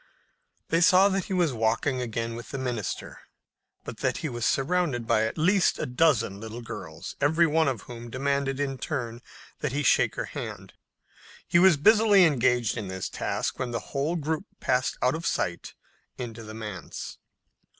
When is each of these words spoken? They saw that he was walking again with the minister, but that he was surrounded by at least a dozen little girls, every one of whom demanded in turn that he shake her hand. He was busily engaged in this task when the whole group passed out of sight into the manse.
They 0.69 0.81
saw 0.81 1.09
that 1.09 1.25
he 1.25 1.33
was 1.33 1.53
walking 1.53 2.01
again 2.01 2.35
with 2.35 2.49
the 2.49 2.57
minister, 2.57 3.19
but 3.83 3.97
that 3.97 4.17
he 4.25 4.29
was 4.29 4.47
surrounded 4.47 5.05
by 5.05 5.27
at 5.27 5.37
least 5.37 5.77
a 5.77 5.85
dozen 5.85 6.39
little 6.39 6.63
girls, 6.63 7.15
every 7.21 7.45
one 7.45 7.67
of 7.67 7.81
whom 7.81 8.09
demanded 8.09 8.59
in 8.59 8.79
turn 8.79 9.21
that 9.59 9.73
he 9.73 9.83
shake 9.83 10.15
her 10.15 10.25
hand. 10.25 10.73
He 11.47 11.59
was 11.59 11.77
busily 11.77 12.25
engaged 12.25 12.77
in 12.77 12.87
this 12.87 13.09
task 13.09 13.59
when 13.59 13.69
the 13.69 13.79
whole 13.93 14.15
group 14.15 14.45
passed 14.59 14.97
out 15.03 15.13
of 15.13 15.27
sight 15.27 15.75
into 16.17 16.41
the 16.41 16.55
manse. 16.55 17.19